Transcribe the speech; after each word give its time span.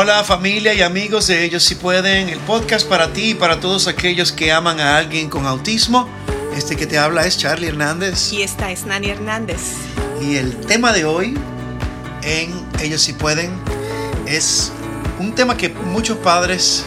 Hola 0.00 0.22
familia 0.22 0.74
y 0.74 0.82
amigos 0.82 1.26
de 1.26 1.42
Ellos 1.42 1.64
Si 1.64 1.74
Pueden, 1.74 2.28
el 2.28 2.38
podcast 2.38 2.88
para 2.88 3.12
ti 3.12 3.30
y 3.30 3.34
para 3.34 3.58
todos 3.58 3.88
aquellos 3.88 4.30
que 4.30 4.52
aman 4.52 4.78
a 4.78 4.96
alguien 4.96 5.28
con 5.28 5.44
autismo. 5.44 6.08
Este 6.56 6.76
que 6.76 6.86
te 6.86 7.00
habla 7.00 7.26
es 7.26 7.36
Charlie 7.36 7.66
Hernández. 7.66 8.32
Y 8.32 8.42
esta 8.42 8.70
es 8.70 8.86
Nani 8.86 9.08
Hernández. 9.08 9.58
Y 10.22 10.36
el 10.36 10.54
tema 10.54 10.92
de 10.92 11.04
hoy 11.04 11.36
en 12.22 12.64
Ellos 12.80 13.02
Si 13.02 13.12
Pueden 13.12 13.50
es 14.24 14.70
un 15.18 15.34
tema 15.34 15.56
que 15.56 15.68
muchos 15.68 16.16
padres 16.18 16.84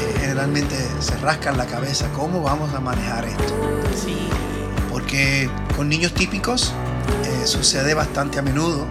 eh, 0.00 0.20
generalmente 0.20 0.74
se 1.00 1.14
rascan 1.18 1.58
la 1.58 1.66
cabeza. 1.66 2.08
¿Cómo 2.14 2.40
vamos 2.40 2.72
a 2.72 2.80
manejar 2.80 3.26
esto? 3.26 3.82
Sí. 4.02 4.16
Porque 4.88 5.50
con 5.76 5.86
niños 5.86 6.14
típicos 6.14 6.72
eh, 7.26 7.46
sucede 7.46 7.92
bastante 7.92 8.38
a 8.38 8.42
menudo 8.42 8.88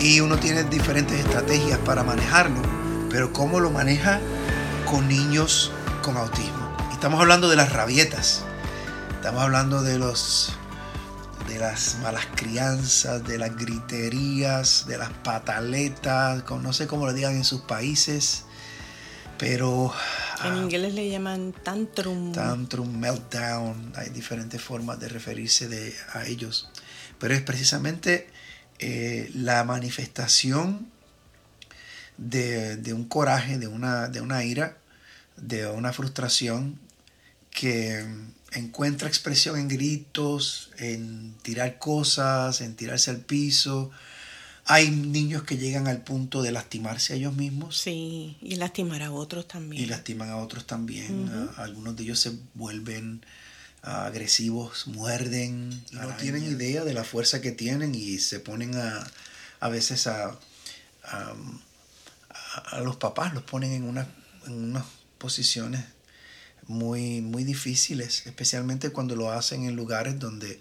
y 0.00 0.20
uno 0.20 0.38
tiene 0.38 0.64
diferentes 0.64 1.20
estrategias 1.20 1.78
para 1.80 2.02
manejarlo, 2.02 2.60
pero 3.10 3.32
¿cómo 3.32 3.60
lo 3.60 3.70
maneja 3.70 4.18
con 4.90 5.06
niños 5.06 5.70
con 6.02 6.16
autismo? 6.16 6.74
Estamos 6.90 7.20
hablando 7.20 7.50
de 7.50 7.56
las 7.56 7.72
rabietas, 7.72 8.42
estamos 9.16 9.42
hablando 9.42 9.82
de 9.82 9.98
los 9.98 10.52
de 11.48 11.58
las 11.58 11.98
malas 12.02 12.26
crianzas, 12.34 13.24
de 13.24 13.36
las 13.36 13.54
griterías, 13.56 14.86
de 14.86 14.96
las 14.96 15.10
pataletas, 15.10 16.44
no 16.48 16.72
sé 16.72 16.86
cómo 16.86 17.06
le 17.06 17.12
digan 17.12 17.34
en 17.34 17.44
sus 17.44 17.62
países, 17.62 18.44
pero... 19.36 19.92
En 20.44 20.52
ah, 20.52 20.56
inglés 20.56 20.94
le 20.94 21.10
llaman 21.10 21.52
tantrum. 21.52 22.32
Tantrum, 22.32 22.96
meltdown, 22.96 23.92
hay 23.96 24.10
diferentes 24.10 24.62
formas 24.62 25.00
de 25.00 25.08
referirse 25.08 25.68
de, 25.68 25.94
a 26.14 26.24
ellos, 26.24 26.70
pero 27.18 27.34
es 27.34 27.42
precisamente 27.42 28.28
eh, 28.82 29.30
la 29.34 29.62
manifestación 29.64 30.88
de, 32.16 32.92
un 32.94 33.04
coraje, 33.04 33.58
de 33.58 33.66
una, 33.66 34.08
de 34.08 34.22
una 34.22 34.42
ira, 34.44 34.78
de 35.36 35.66
una 35.66 35.92
frustración 35.92 36.78
que 37.50 38.06
encuentra 38.52 39.08
expresión 39.08 39.58
en 39.58 39.68
gritos, 39.68 40.70
en 40.78 41.34
tirar 41.42 41.78
cosas, 41.78 42.62
en 42.62 42.74
tirarse 42.74 43.10
al 43.10 43.20
piso. 43.20 43.90
Hay 44.64 44.90
niños 44.90 45.42
que 45.42 45.58
llegan 45.58 45.86
al 45.86 46.02
punto 46.02 46.40
de 46.40 46.52
lastimarse 46.52 47.12
a 47.12 47.16
ellos 47.16 47.34
mismos. 47.34 47.76
Sí, 47.76 48.38
y 48.40 48.56
lastimar 48.56 49.02
a 49.02 49.12
otros 49.12 49.46
también. 49.46 49.82
Y 49.82 49.86
lastiman 49.86 50.30
a 50.30 50.38
otros 50.38 50.66
también. 50.66 51.30
algunos 51.56 51.96
de 51.96 52.04
ellos 52.04 52.18
se 52.18 52.32
vuelven 52.54 53.24
agresivos, 53.82 54.86
muerden, 54.86 55.84
no 55.92 56.14
tienen 56.16 56.44
idea 56.44 56.84
de 56.84 56.92
la 56.92 57.04
fuerza 57.04 57.40
que 57.40 57.52
tienen 57.52 57.94
y 57.94 58.18
se 58.18 58.40
ponen 58.40 58.74
a, 58.76 59.06
a 59.60 59.68
veces 59.68 60.06
a, 60.06 60.38
a, 61.02 62.80
los 62.80 62.96
papás, 62.96 63.32
los 63.32 63.42
ponen 63.42 63.72
en, 63.72 63.84
una, 63.84 64.06
en 64.46 64.52
unas 64.52 64.84
posiciones 65.18 65.84
muy, 66.66 67.20
muy 67.20 67.44
difíciles, 67.44 68.26
especialmente 68.26 68.90
cuando 68.90 69.16
lo 69.16 69.32
hacen 69.32 69.64
en 69.64 69.76
lugares 69.76 70.18
donde 70.18 70.60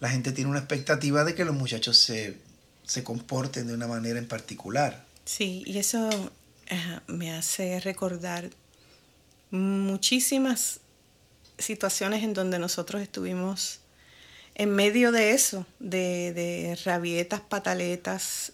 la 0.00 0.08
gente 0.10 0.32
tiene 0.32 0.50
una 0.50 0.60
expectativa 0.60 1.24
de 1.24 1.34
que 1.34 1.44
los 1.44 1.54
muchachos 1.54 1.98
se, 1.98 2.38
se 2.84 3.04
comporten 3.04 3.66
de 3.66 3.74
una 3.74 3.86
manera 3.86 4.18
en 4.18 4.26
particular. 4.26 5.04
Sí, 5.24 5.62
y 5.66 5.78
eso 5.78 6.08
eh, 6.66 7.00
me 7.06 7.32
hace 7.32 7.80
recordar 7.80 8.50
muchísimas 9.50 10.80
situaciones 11.62 12.22
en 12.22 12.34
donde 12.34 12.58
nosotros 12.58 13.02
estuvimos 13.02 13.80
en 14.54 14.70
medio 14.70 15.12
de 15.12 15.32
eso, 15.32 15.66
de, 15.78 16.78
rabietas, 16.84 17.40
pataletas, 17.40 18.52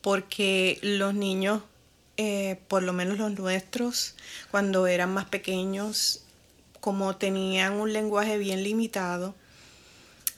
porque 0.00 0.78
los 0.82 1.14
niños, 1.14 1.62
eh, 2.16 2.60
por 2.68 2.82
lo 2.82 2.92
menos 2.92 3.18
los 3.18 3.32
nuestros, 3.32 4.14
cuando 4.50 4.86
eran 4.86 5.12
más 5.12 5.24
pequeños, 5.26 6.22
como 6.80 7.16
tenían 7.16 7.74
un 7.74 7.92
lenguaje 7.92 8.38
bien 8.38 8.62
limitado, 8.62 9.34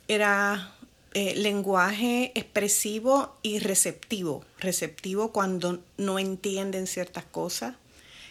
era 0.09 0.73
eh, 1.13 1.35
lenguaje 1.37 2.33
expresivo 2.35 3.37
y 3.43 3.59
receptivo. 3.59 4.45
Receptivo 4.59 5.33
cuando 5.33 5.83
no 5.99 6.19
entienden 6.19 6.87
ciertas 6.87 7.25
cosas 7.25 7.75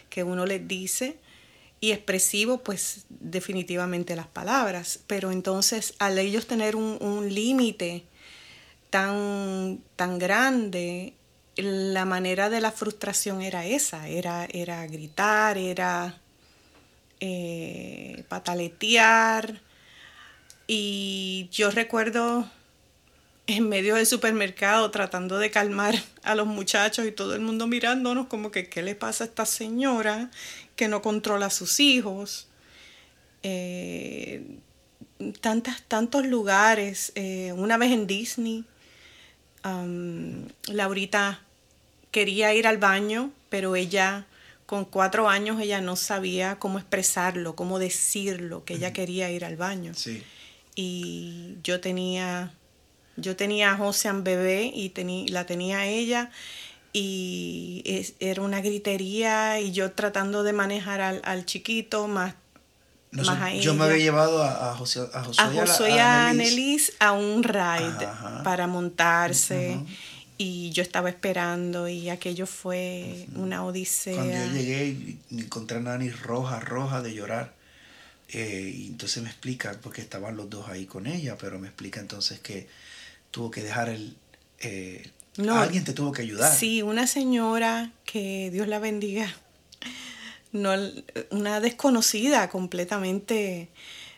que 0.08 0.24
uno 0.24 0.44
les 0.46 0.66
dice 0.66 1.16
y 1.80 1.92
expresivo, 1.92 2.58
pues 2.58 3.06
definitivamente 3.08 4.14
las 4.14 4.26
palabras. 4.26 5.00
Pero 5.06 5.30
entonces 5.30 5.94
al 5.98 6.18
ellos 6.18 6.46
tener 6.46 6.76
un, 6.76 7.28
límite 7.32 8.04
tan, 8.90 9.80
tan 9.96 10.18
grande, 10.18 11.14
la 11.56 12.04
manera 12.04 12.50
de 12.50 12.60
la 12.60 12.72
frustración 12.72 13.42
era 13.42 13.66
esa, 13.66 14.08
era, 14.08 14.46
era 14.52 14.86
gritar, 14.86 15.56
era 15.56 16.20
eh, 17.20 18.24
pataletear. 18.28 19.60
Y 20.66 21.48
yo 21.50 21.70
recuerdo 21.70 22.48
en 23.46 23.68
medio 23.68 23.96
del 23.96 24.06
supermercado 24.06 24.90
tratando 24.90 25.38
de 25.38 25.50
calmar 25.50 25.94
a 26.22 26.34
los 26.34 26.46
muchachos 26.46 27.06
y 27.06 27.12
todo 27.12 27.34
el 27.34 27.40
mundo 27.40 27.66
mirándonos 27.66 28.26
como 28.28 28.50
que 28.50 28.68
qué 28.68 28.82
le 28.82 28.94
pasa 28.94 29.24
a 29.24 29.26
esta 29.26 29.46
señora 29.46 30.30
que 30.80 30.88
no 30.88 31.02
controla 31.02 31.46
a 31.46 31.50
sus 31.50 31.78
hijos. 31.78 32.48
Eh, 33.42 34.42
tantas, 35.42 35.82
tantos 35.82 36.24
lugares. 36.24 37.12
Eh, 37.16 37.52
una 37.54 37.76
vez 37.76 37.92
en 37.92 38.06
Disney, 38.06 38.64
Laurita 40.68 41.42
quería 42.10 42.54
ir 42.54 42.66
al 42.66 42.78
baño, 42.78 43.30
pero 43.50 43.76
ella 43.76 44.24
con 44.64 44.86
cuatro 44.86 45.28
años 45.28 45.60
ella 45.60 45.82
no 45.82 45.96
sabía 45.96 46.58
cómo 46.58 46.78
expresarlo, 46.78 47.54
cómo 47.54 47.78
decirlo, 47.78 48.64
que 48.64 48.74
ella 48.74 48.94
quería 48.94 49.30
ir 49.30 49.44
al 49.44 49.56
baño. 49.56 49.92
Y 50.74 51.56
yo 51.62 51.80
tenía 51.80 52.54
yo 53.18 53.36
tenía 53.36 53.72
a 53.72 53.76
Josean 53.76 54.24
bebé 54.24 54.72
y 54.74 55.28
la 55.28 55.44
tenía 55.44 55.84
ella 55.84 56.30
y 56.92 58.04
era 58.18 58.42
una 58.42 58.60
gritería 58.60 59.60
y 59.60 59.72
yo 59.72 59.92
tratando 59.92 60.42
de 60.42 60.52
manejar 60.52 61.00
al, 61.00 61.46
chiquito 61.46 62.08
más, 62.08 62.34
a 63.28 63.54
Yo 63.54 63.74
me 63.74 63.84
había 63.84 63.98
llevado 63.98 64.42
a, 64.42 64.70
a 64.70 64.76
José 64.76 65.00
a, 65.12 65.22
José 65.22 65.42
a, 66.00 66.30
a, 66.30 67.12
un 67.12 67.42
ride 67.42 68.08
para 68.44 68.66
montarse. 68.66 69.78
Y 70.42 70.70
yo 70.70 70.82
estaba 70.82 71.10
esperando 71.10 71.86
y 71.86 72.08
aquello 72.08 72.46
fue 72.46 73.26
una 73.34 73.62
odisea. 73.62 74.14
Cuando 74.14 74.32
yo 74.32 74.52
llegué 74.52 74.86
y 75.30 75.38
encontré 75.38 75.76
a 75.76 75.80
Nani 75.80 76.08
roja, 76.08 76.60
roja 76.60 77.02
de 77.02 77.12
llorar. 77.12 77.52
Eh, 78.32 78.72
y 78.74 78.86
entonces 78.86 79.22
me 79.22 79.28
explica, 79.28 79.76
porque 79.82 80.00
estaban 80.00 80.36
los 80.36 80.48
dos 80.48 80.68
ahí 80.68 80.86
con 80.86 81.06
ella, 81.06 81.36
pero 81.36 81.58
me 81.58 81.66
explica 81.66 82.00
entonces 82.00 82.40
que 82.40 82.68
tuvo 83.30 83.50
que 83.50 83.62
dejar 83.62 83.90
el... 83.90 84.16
Eh, 84.60 85.10
alguien 85.38 85.84
te 85.84 85.92
tuvo 85.92 86.12
que 86.12 86.22
ayudar. 86.22 86.54
Sí, 86.54 86.82
una 86.82 87.06
señora 87.06 87.92
que 88.04 88.50
Dios 88.50 88.68
la 88.68 88.78
bendiga, 88.78 89.34
no, 90.52 90.72
una 91.30 91.60
desconocida 91.60 92.48
completamente 92.48 93.68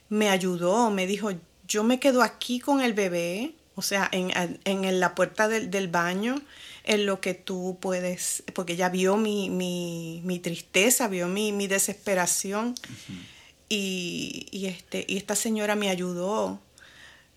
me 0.09 0.29
ayudó, 0.29 0.91
me 0.91 1.07
dijo, 1.07 1.31
yo 1.67 1.85
me 1.85 2.01
quedo 2.01 2.23
aquí 2.23 2.61
con 2.61 2.81
el 2.81 2.93
bebé, 2.93 3.55
o 3.75 3.83
sea, 3.83 4.09
en, 4.13 4.31
en 4.65 5.01
la 5.01 5.15
puerta 5.15 5.49
del, 5.49 5.71
del, 5.71 5.89
baño, 5.89 6.41
en 6.85 7.07
lo 7.07 7.21
que 7.21 7.35
tú 7.35 7.79
puedes, 7.81 8.43
porque 8.55 8.75
ella 8.75 8.89
vio 8.89 9.17
mi, 9.17 9.49
mi, 9.49 10.21
mi 10.25 10.39
tristeza, 10.39 11.09
vio 11.09 11.29
mi, 11.29 11.53
mi 11.53 11.67
desesperación. 11.67 12.75
y, 13.69 14.47
y, 14.51 14.67
este, 14.67 15.05
y 15.09 15.17
esta 15.17 15.35
señora 15.35 15.77
me 15.77 15.89
ayudó 15.89 16.61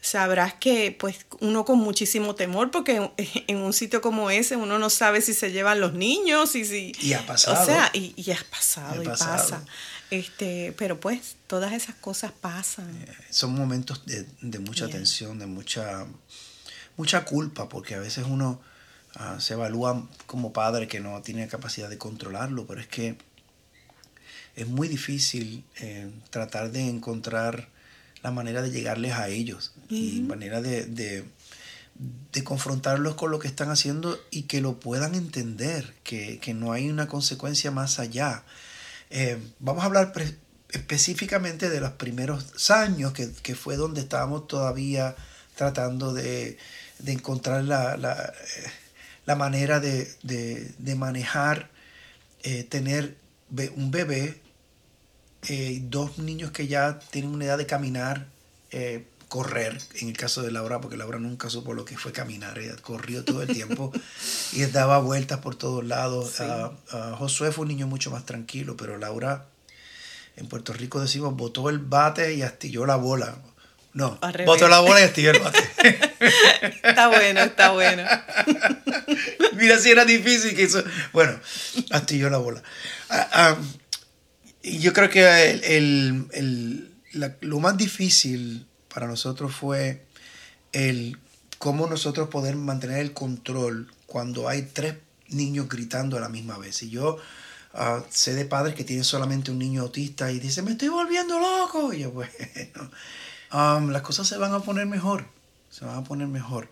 sabrás 0.05 0.53
que 0.53 0.95
pues 0.97 1.25
uno 1.39 1.65
con 1.65 1.79
muchísimo 1.79 2.35
temor 2.35 2.69
porque 2.69 3.11
en 3.47 3.57
un 3.57 3.73
sitio 3.73 4.01
como 4.01 4.29
ese 4.29 4.55
uno 4.55 4.77
no 4.77 4.91
sabe 4.91 5.21
si 5.21 5.33
se 5.33 5.51
llevan 5.51 5.79
los 5.79 5.93
niños 5.93 6.55
y 6.55 6.63
si 6.63 6.91
y 7.01 7.13
ha 7.13 7.25
pasado 7.25 7.61
o 7.61 7.65
sea 7.65 7.89
y, 7.93 8.13
y 8.15 8.31
ha 8.31 8.37
pasado 8.49 9.01
y 9.01 9.07
pasa. 9.07 9.65
Este 10.11 10.75
pero 10.77 10.99
pues 10.99 11.37
todas 11.47 11.73
esas 11.73 11.95
cosas 11.95 12.31
pasan. 12.31 12.87
Eh, 12.95 13.15
son 13.31 13.55
momentos 13.55 14.03
de, 14.05 14.59
mucha 14.59 14.87
tensión 14.87 15.39
de 15.39 15.47
mucha 15.47 16.05
mucha 16.97 17.25
culpa 17.25 17.67
porque 17.67 17.95
a 17.95 17.99
veces 17.99 18.25
uno 18.29 18.61
ah, 19.15 19.37
se 19.39 19.55
evalúa 19.55 20.07
como 20.27 20.53
padre 20.53 20.87
que 20.87 20.99
no 20.99 21.19
tiene 21.23 21.47
capacidad 21.47 21.89
de 21.89 21.97
controlarlo 21.97 22.67
pero 22.67 22.79
es 22.79 22.87
que 22.87 23.17
es 24.55 24.67
muy 24.67 24.87
difícil 24.87 25.65
eh, 25.77 26.11
tratar 26.29 26.71
de 26.71 26.87
encontrar 26.87 27.69
la 28.25 28.31
manera 28.31 28.63
de 28.63 28.71
llegarles 28.71 29.13
a 29.13 29.27
ellos 29.27 29.71
y 29.87 30.21
manera 30.21 30.59
de, 30.59 30.87
de, 30.87 32.43
confrontarlos 32.43 33.13
con 33.13 33.29
lo 33.29 33.37
que 33.37 33.47
están 33.47 33.69
haciendo 33.69 34.19
y 34.31 34.43
que 34.43 34.61
lo 34.61 34.79
puedan 34.79 35.13
entender, 35.13 35.93
que, 36.01 36.41
no 36.55 36.71
hay 36.71 36.89
una 36.89 37.07
consecuencia 37.07 37.69
más 37.69 37.99
allá. 37.99 38.41
Eh, 39.11 39.37
vamos 39.59 39.83
a 39.83 39.85
hablar 39.85 40.11
específicamente 40.69 41.69
de 41.69 41.79
los 41.79 41.91
primeros 41.91 42.71
años, 42.71 43.13
que, 43.13 43.53
fue 43.53 43.75
donde 43.75 44.01
estábamos 44.01 44.47
todavía 44.47 45.15
tratando 45.55 46.11
de, 46.11 46.57
encontrar 47.05 47.63
la, 47.63 47.95
la 49.27 49.35
manera 49.35 49.79
de, 49.79 50.95
manejar, 50.97 51.69
eh, 52.41 52.63
tener 52.63 53.17
un 53.75 53.91
bebé, 53.91 54.41
eh, 55.47 55.79
dos 55.83 56.17
niños 56.17 56.51
que 56.51 56.67
ya 56.67 56.99
tienen 57.11 57.33
una 57.33 57.45
edad 57.45 57.57
de 57.57 57.65
caminar, 57.65 58.27
eh, 58.71 59.05
correr, 59.29 59.77
en 59.99 60.09
el 60.09 60.17
caso 60.17 60.41
de 60.41 60.51
Laura, 60.51 60.81
porque 60.81 60.97
Laura 60.97 61.19
nunca 61.19 61.49
supo 61.49 61.73
lo 61.73 61.85
que 61.85 61.97
fue 61.97 62.11
caminar, 62.11 62.57
ella 62.57 62.75
corrió 62.81 63.23
todo 63.23 63.41
el 63.41 63.49
tiempo 63.49 63.91
y 64.53 64.65
daba 64.65 64.99
vueltas 64.99 65.39
por 65.39 65.55
todos 65.55 65.83
lados. 65.83 66.39
Ah, 66.39 66.71
ah, 66.91 67.15
Josué 67.17 67.51
fue 67.51 67.63
un 67.63 67.69
niño 67.69 67.87
mucho 67.87 68.11
más 68.11 68.25
tranquilo, 68.25 68.75
pero 68.77 68.97
Laura, 68.97 69.45
en 70.35 70.47
Puerto 70.47 70.73
Rico 70.73 70.99
decimos, 70.99 71.35
botó 71.35 71.69
el 71.69 71.79
bate 71.79 72.33
y 72.33 72.41
astilló 72.41 72.85
la 72.85 72.95
bola. 72.95 73.37
No, 73.93 74.19
botó 74.45 74.67
la 74.67 74.79
bola 74.79 74.99
y 74.99 75.03
astilló 75.03 75.31
el 75.31 75.39
bate. 75.39 75.59
está 76.83 77.07
bueno, 77.07 77.41
está 77.41 77.71
bueno. 77.71 78.03
Mira 79.53 79.79
si 79.79 79.89
era 79.89 80.03
difícil 80.03 80.53
que 80.53 80.63
eso... 80.63 80.83
Bueno, 81.13 81.39
astilló 81.91 82.29
la 82.29 82.37
bola. 82.37 82.61
Ah, 83.09 83.55
y 84.67 84.79
yo 84.79 84.93
creo 84.93 85.11
que 85.11 85.61
el, 85.77 86.91
lo 87.41 87.59
más 87.59 87.77
difícil 87.77 88.65
para 88.91 89.05
nosotros 89.05 89.53
fue 89.53 90.07
el 90.71 91.19
cómo 91.59 91.85
nosotros 91.85 92.29
poder 92.29 92.55
mantener 92.55 92.97
el 92.97 93.13
control 93.13 93.93
cuando 94.07 94.49
hay 94.49 94.63
tres 94.63 94.95
niños 95.27 95.69
gritando 95.69 96.17
a 96.17 96.19
la 96.19 96.29
misma 96.29 96.57
vez. 96.57 96.81
Y 96.81 96.89
yo 96.89 97.19
ah, 97.75 98.03
sé 98.09 98.33
de 98.33 98.45
padres 98.45 98.73
que 98.73 98.83
tienen 98.83 99.03
solamente 99.03 99.51
un 99.51 99.59
niño 99.59 99.83
autista 99.83 100.31
y 100.31 100.39
dicen, 100.39 100.65
me 100.65 100.71
estoy 100.71 100.87
volviendo 100.87 101.39
loco. 101.39 101.93
Y 101.93 101.99
yo, 101.99 102.11
bueno, 102.11 102.89
um, 103.53 103.91
las 103.91 104.01
cosas 104.01 104.27
se 104.27 104.37
van 104.37 104.51
a 104.51 104.61
poner 104.61 104.87
mejor, 104.87 105.27
se 105.69 105.85
van 105.85 105.97
a 105.99 106.03
poner 106.03 106.27
mejor. 106.27 106.71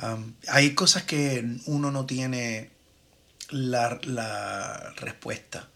Um, 0.00 0.34
hay 0.46 0.76
cosas 0.76 1.02
que 1.02 1.58
uno 1.66 1.90
no 1.90 2.06
tiene 2.06 2.70
la, 3.50 3.98
la 4.04 4.92
respuesta. 4.96 5.68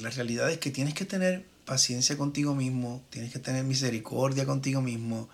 La 0.00 0.10
realidad 0.10 0.50
es 0.50 0.58
que 0.58 0.70
tienes 0.70 0.94
que 0.94 1.04
tener 1.04 1.44
paciencia 1.64 2.16
contigo 2.16 2.54
mismo, 2.54 3.02
tienes 3.10 3.32
que 3.32 3.38
tener 3.38 3.64
misericordia 3.64 4.46
contigo 4.46 4.80
mismo. 4.80 5.28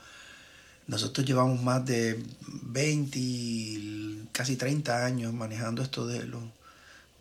Nosotros 0.87 1.27
llevamos 1.27 1.63
más 1.63 1.85
de 1.85 2.23
20, 2.63 4.29
casi 4.33 4.57
30 4.57 5.05
años 5.05 5.33
manejando 5.33 5.83
esto 5.83 6.07
de 6.07 6.25
los 6.25 6.43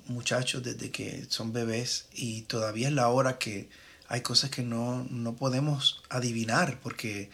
muchachos 0.08 0.64
desde 0.64 0.92
que 0.92 1.26
son 1.30 1.54
bebés 1.54 2.06
y 2.14 2.42
todavía 2.44 2.88
es 2.88 2.94
la 2.94 3.10
hora 3.10 3.38
que 3.38 3.70
hay 4.08 4.22
cosas 4.22 4.50
que 4.50 4.64
no, 4.64 5.08
podemos 5.38 6.02
adivinar 6.10 6.80
porque 6.82 7.30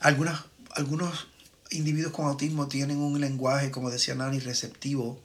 algunas, 0.00 0.44
algunos 0.70 1.28
individuos 1.70 2.12
con 2.12 2.26
autismo 2.26 2.68
tienen 2.68 2.98
un 2.98 3.20
lenguaje, 3.20 3.70
como 3.70 3.90
decía 3.90 4.14
Nani, 4.14 4.40
receptivo 4.40 5.20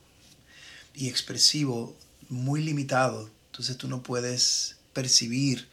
y 0.93 1.09
expresivo 1.09 1.95
muy 2.29 2.61
limitado. 2.61 3.29
Entonces 3.55 3.77
tú 3.77 3.87
no 3.87 4.03
puedes 4.03 4.75
percibir 4.93 5.67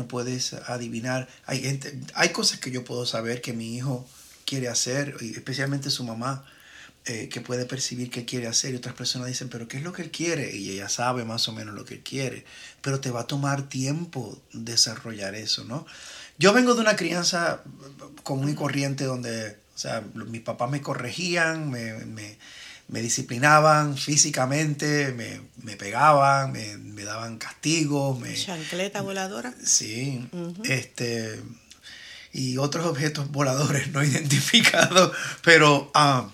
no 0.00 0.08
puedes 0.08 0.54
adivinar. 0.54 1.28
Hay, 1.46 1.78
hay 2.14 2.28
cosas 2.30 2.58
que 2.58 2.70
yo 2.70 2.84
puedo 2.84 3.04
saber 3.04 3.42
que 3.42 3.52
mi 3.52 3.76
hijo 3.76 4.06
quiere 4.46 4.68
hacer, 4.68 5.16
especialmente 5.20 5.90
su 5.90 6.04
mamá, 6.04 6.44
eh, 7.04 7.28
que 7.28 7.40
puede 7.40 7.66
percibir 7.66 8.10
que 8.10 8.24
quiere 8.24 8.46
hacer 8.46 8.72
y 8.72 8.76
otras 8.76 8.94
personas 8.94 9.28
dicen, 9.28 9.48
pero 9.48 9.68
¿qué 9.68 9.76
es 9.76 9.82
lo 9.82 9.92
que 9.92 10.02
él 10.02 10.10
quiere? 10.10 10.56
Y 10.56 10.70
ella 10.70 10.88
sabe 10.88 11.24
más 11.24 11.48
o 11.48 11.52
menos 11.52 11.74
lo 11.74 11.84
que 11.84 11.94
él 11.94 12.02
quiere, 12.02 12.44
pero 12.80 13.00
te 13.00 13.10
va 13.10 13.20
a 13.20 13.26
tomar 13.26 13.68
tiempo 13.68 14.40
desarrollar 14.52 15.34
eso, 15.34 15.64
¿no? 15.64 15.86
Yo 16.38 16.52
vengo 16.52 16.74
de 16.74 16.80
una 16.80 16.96
crianza 16.96 17.62
común 18.22 18.48
y 18.48 18.54
corriente 18.54 19.04
donde, 19.04 19.58
o 19.74 19.78
sea, 19.78 20.02
mis 20.14 20.40
papás 20.40 20.70
me 20.70 20.80
corregían, 20.80 21.70
me 21.70 22.38
me 22.90 23.00
disciplinaban 23.00 23.96
físicamente, 23.96 25.12
me, 25.62 25.76
pegaban, 25.76 26.52
me, 26.52 27.04
daban 27.04 27.38
castigos. 27.38 28.18
Me, 28.18 28.34
¿Chancleta 28.34 29.00
voladora? 29.00 29.54
Sí. 29.64 30.28
este, 30.64 31.40
y 32.32 32.56
otros 32.58 32.86
objetos 32.86 33.30
voladores 33.30 33.92
no 33.92 34.02
identificados, 34.04 35.12
pero 35.42 35.90
ah, 35.94 36.30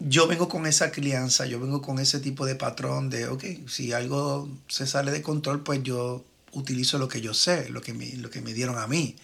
yo 0.00 0.26
vengo 0.26 0.48
con 0.48 0.66
esa 0.66 0.90
crianza, 0.90 1.46
yo 1.46 1.60
vengo 1.60 1.80
con 1.80 2.00
ese 2.00 2.18
tipo 2.18 2.44
de 2.44 2.56
patrón 2.56 3.10
de, 3.10 3.28
ok, 3.28 3.44
si 3.68 3.92
algo 3.92 4.50
se 4.66 4.88
sale 4.88 5.12
de 5.12 5.22
control, 5.22 5.62
pues 5.62 5.84
yo 5.84 6.24
utilizo 6.50 6.98
lo 6.98 7.06
que 7.06 7.20
yo 7.20 7.32
sé, 7.32 7.68
lo 7.68 7.80
que 7.80 7.94
me, 7.94 8.12
lo 8.16 8.28
que 8.28 8.40
me 8.40 8.54
dieron 8.54 8.76
a 8.78 8.88
mí. 8.88 9.16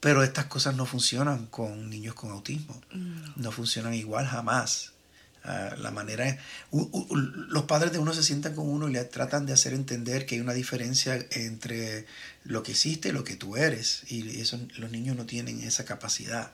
Pero 0.00 0.22
estas 0.22 0.46
cosas 0.46 0.76
no 0.76 0.86
funcionan 0.86 1.46
con 1.46 1.90
niños 1.90 2.14
con 2.14 2.30
autismo. 2.30 2.80
No, 3.36 3.50
funcionan 3.50 3.94
igual 3.94 4.26
jamás. 4.26 4.92
Ah, 5.44 5.74
la 5.78 5.90
manera 5.90 6.36
los 6.72 7.64
padres 7.64 7.92
de 7.92 7.98
uno 7.98 8.12
se 8.12 8.22
sientan 8.22 8.54
con 8.54 8.68
uno 8.68 8.88
y 8.88 8.92
le 8.92 9.04
tratan 9.04 9.46
de 9.46 9.52
hacer 9.52 9.72
entender 9.72 10.26
que 10.26 10.34
hay 10.34 10.40
una 10.40 10.52
diferencia 10.52 11.24
entre 11.30 12.06
lo 12.44 12.62
que 12.62 12.72
hiciste 12.72 13.08
y 13.08 13.12
lo 13.12 13.24
que 13.24 13.36
tú 13.36 13.56
eres. 13.56 14.02
Y 14.08 14.40
eso 14.40 14.58
los 14.76 14.90
niños 14.90 15.16
no 15.16 15.26
tienen 15.26 15.62
esa 15.62 15.84
capacidad. 15.84 16.52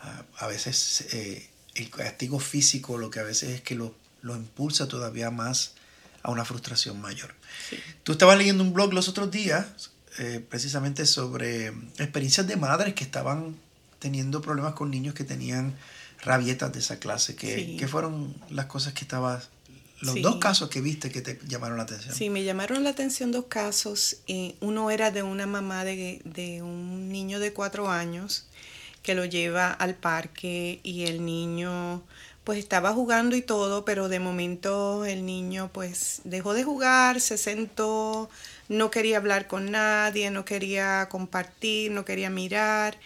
Ah, 0.00 0.24
a 0.38 0.46
veces 0.46 1.06
eh, 1.12 1.48
el 1.74 1.90
castigo 1.90 2.38
físico 2.38 2.98
lo 2.98 3.10
que 3.10 3.20
a 3.20 3.24
veces 3.24 3.50
es 3.50 3.60
que 3.62 3.74
lo, 3.74 3.96
lo 4.22 4.36
impulsa 4.36 4.86
todavía 4.86 5.30
más 5.30 5.72
a 6.22 6.30
una 6.30 6.44
frustración 6.44 7.00
mayor. 7.00 7.34
Tú 8.02 8.12
estabas 8.12 8.38
leyendo 8.38 8.62
un 8.62 8.72
blog 8.72 8.92
los 8.92 9.08
otros 9.08 9.30
días 9.30 9.90
eh, 10.18 10.44
precisamente 10.48 11.06
sobre 11.06 11.68
experiencias 11.98 12.46
de 12.46 12.56
madres 12.56 12.94
que 12.94 13.04
estaban 13.04 13.56
teniendo 13.98 14.40
problemas 14.40 14.74
con 14.74 14.90
niños 14.90 15.14
que 15.14 15.24
tenían 15.24 15.74
rabietas 16.22 16.72
de 16.72 16.78
esa 16.78 16.98
clase. 16.98 17.36
¿Qué, 17.36 17.86
fueron 17.88 18.34
las 18.50 18.66
cosas 18.66 18.92
que 18.92 19.02
estabas, 19.02 19.50
los 20.00 20.20
dos 20.22 20.36
casos 20.36 20.68
que 20.70 20.80
viste 20.80 21.10
que 21.10 21.20
te 21.20 21.38
llamaron 21.46 21.76
la 21.76 21.84
atención? 21.84 22.14
Sí, 22.14 22.30
me 22.30 22.44
llamaron 22.44 22.84
la 22.84 22.90
atención 22.90 23.32
dos 23.32 23.46
casos. 23.48 24.18
Eh, 24.26 24.56
uno 24.60 24.90
era 24.90 25.10
de 25.10 25.22
una 25.22 25.46
mamá 25.46 25.84
de, 25.84 26.20
de 26.24 26.62
un 26.62 27.10
niño 27.10 27.38
de 27.38 27.52
cuatro 27.52 27.90
años 27.90 28.46
que 29.02 29.14
lo 29.14 29.24
lleva 29.24 29.70
al 29.70 29.94
parque 29.94 30.80
y 30.82 31.04
el 31.04 31.24
niño 31.24 32.02
pues 32.46 32.60
estaba 32.60 32.92
jugando 32.92 33.34
y 33.34 33.42
todo, 33.42 33.84
pero 33.84 34.08
de 34.08 34.20
momento 34.20 35.04
el 35.04 35.26
niño 35.26 35.68
pues 35.72 36.20
dejó 36.22 36.54
de 36.54 36.62
jugar, 36.62 37.20
se 37.20 37.38
sentó, 37.38 38.30
no 38.68 38.90
quería 38.90 39.18
hablar 39.18 39.46
con 39.46 39.70
nadie, 39.70 40.30
no 40.30 40.44
quería 40.44 41.08
compartir, 41.08 41.90
no 41.90 42.04
quería 42.04 42.30
mirar 42.30 42.98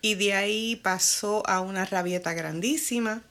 y 0.00 0.14
de 0.14 0.34
ahí 0.34 0.76
pasó 0.76 1.46
a 1.48 1.60
una 1.60 1.84
rabieta 1.84 2.32
grandísima 2.32 3.22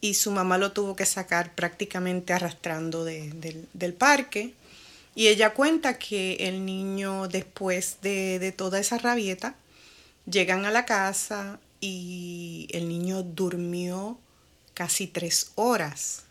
y 0.00 0.14
su 0.14 0.30
mamá 0.30 0.58
lo 0.58 0.72
tuvo 0.72 0.94
que 0.94 1.06
sacar 1.06 1.54
prácticamente 1.54 2.32
arrastrando 2.32 3.04
del 3.04 3.94
parque. 3.94 4.54
Y 5.14 5.28
ella 5.28 5.54
cuenta 5.54 5.98
que 5.98 6.34
el 6.40 6.66
niño 6.66 7.26
después 7.26 7.98
de, 8.02 8.38
de 8.38 8.52
toda 8.52 8.78
esa 8.78 8.98
rabieta 8.98 9.56
llegan 10.30 10.66
a 10.66 10.70
la 10.70 10.84
casa 10.84 11.58
y 11.80 12.68
el 12.72 12.88
niño 12.88 13.22
durmió 13.22 14.18
casi 14.74 15.06
tres 15.06 15.52
horas. 15.54 16.25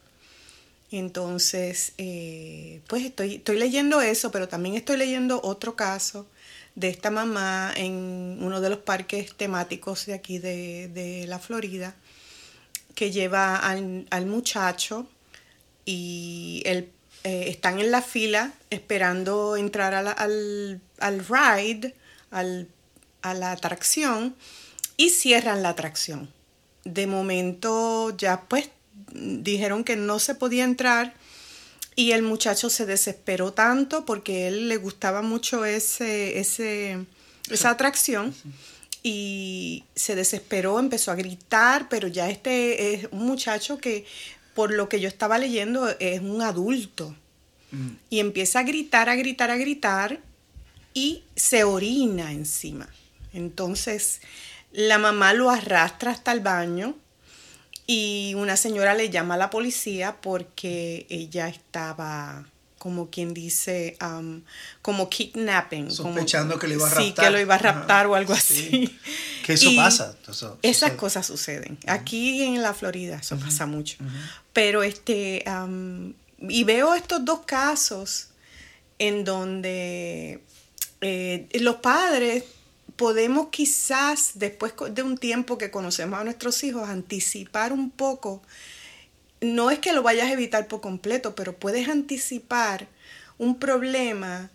Entonces, 0.98 1.92
eh, 1.98 2.80
pues 2.88 3.04
estoy, 3.04 3.36
estoy 3.36 3.60
leyendo 3.60 4.00
eso, 4.00 4.32
pero 4.32 4.48
también 4.48 4.75
estoy 4.75 4.96
leyendo 4.96 5.42
otro 5.44 5.75
caso 5.75 6.25
de 6.75 6.88
esta 6.88 7.12
mamá 7.12 7.74
en 7.75 8.38
uno 8.40 8.62
de 8.62 8.70
los 8.70 8.80
parques 8.80 9.36
temáticos 9.36 10.06
de 10.06 10.14
aquí 10.14 10.38
de, 10.40 11.25
la 11.28 11.38
Florida, 11.40 11.96
que 12.96 13.12
lleva 13.12 13.58
al, 13.58 14.25
muchacho 14.25 15.06
y 15.84 16.64
eh, 16.66 16.88
están 17.25 17.80
en 17.80 17.92
la 17.92 18.02
fila 18.02 18.54
esperando 18.70 19.58
entrar 19.58 19.94
al, 19.96 20.80
al, 21.00 21.25
ride, 21.28 21.94
al, 22.32 22.70
a 23.22 23.34
la 23.34 23.52
atracción, 23.52 24.34
y 24.96 25.10
cierran 25.10 25.62
la 25.62 25.70
atracción. 25.70 26.32
De 26.86 27.06
momento 27.06 28.16
ya 28.16 28.44
pues 28.48 28.70
dijeron 29.14 29.84
que 29.84 29.96
no 29.96 30.20
se 30.20 30.36
podía 30.36 30.64
entrar 30.64 31.14
y 31.96 32.12
el 32.12 32.22
muchacho 32.22 32.70
se 32.70 32.86
desesperó 32.86 33.54
tanto 33.54 34.06
porque 34.06 34.48
él 34.48 34.68
le 34.68 34.78
gustaba 34.78 35.22
mucho 35.22 35.66
ese, 35.66 36.40
ese, 36.40 37.06
esa 37.50 37.70
atracción 37.70 38.34
y 39.02 39.84
se 39.96 40.16
desesperó, 40.16 40.80
empezó 40.80 41.12
a 41.12 41.16
gritar, 41.16 41.88
pero 41.90 42.08
ya 42.08 42.30
este 42.30 42.94
es 42.94 43.08
un 43.12 43.25
muchacho 43.25 43.78
que 43.78 44.06
por 44.54 44.74
lo 44.74 44.90
que 44.90 45.00
yo 45.00 45.08
estaba 45.08 45.38
leyendo 45.38 45.88
es 46.00 46.22
un 46.22 46.42
adulto 46.42 47.16
mm. 47.72 47.90
y 48.10 48.20
empieza 48.20 48.60
a 48.60 48.64
gritar, 48.64 49.10
a 49.10 49.16
gritar, 49.16 49.52
a 49.52 49.58
gritar 49.58 50.20
y 50.94 51.24
se 51.36 51.64
orina 51.64 52.32
encima. 52.32 52.90
Entonces, 53.32 54.22
la 54.72 54.98
mamá 54.98 55.34
lo 55.34 55.50
arrastra 55.50 56.12
hasta 56.12 56.32
el 56.32 56.40
baño 56.40 56.96
y 57.88 58.34
una 58.36 58.58
señora 58.58 58.94
le 58.96 59.10
llama 59.10 59.36
a 59.36 59.38
la 59.38 59.50
policía 59.50 60.18
porque 60.22 61.06
ella 61.10 61.48
estaba 61.48 62.46
como 62.86 63.10
quien 63.10 63.34
dice, 63.34 63.98
como 64.84 65.10
kidnapping. 65.10 65.89
Sospechando 65.89 66.60
que 66.60 66.68
lo 66.68 66.75
iba 66.75 66.86
a 66.86 66.89
raptar. 66.89 67.04
Sí, 67.04 67.13
que 67.13 67.30
lo 67.32 67.39
iba 67.39 67.56
a 67.56 67.58
raptar 67.58 68.06
o 68.06 68.13
algo 68.13 68.34
así. 68.34 68.96
Que 69.44 69.54
eso 69.54 69.70
pasa. 69.75 70.15
esas 70.62 70.92
cosas 70.92 71.25
suceden. 71.25 71.77
Aquí 71.88 72.44
en 72.44 72.62
la 72.62 72.74
Florida 72.74 73.18
eso 73.18 73.38
pasa 73.38 73.65
mucho. 73.65 73.98
Pero 74.54 74.84
este, 74.84 75.44
y 76.42 76.63
veo 76.63 76.96
estos 76.96 77.25
dos 77.25 77.42
casos 77.46 78.30
en 79.00 79.24
donde 79.24 80.44
eh, 81.01 81.48
los 81.60 81.75
padres 81.77 82.44
podemos 82.96 83.48
quizás, 83.50 84.32
después 84.36 84.74
de 84.92 85.04
un 85.04 85.18
tiempo 85.18 85.58
que 85.58 85.72
conocemos 85.72 86.20
a 86.20 86.24
nuestros 86.24 86.64
hijos, 86.64 86.88
anticipar 86.88 87.74
un 87.74 87.92
poco 87.92 88.42
no 89.42 89.70
es 89.70 89.80
que 89.80 89.94
lo 89.94 90.04
vayas 90.04 90.28
a 90.28 90.34
evitar 90.34 90.68
por 90.68 90.82
completo, 90.82 91.36
pero 91.36 91.56
puedes 91.58 91.88
anticipar 91.90 92.88
un 93.38 93.60
problema 93.60 94.50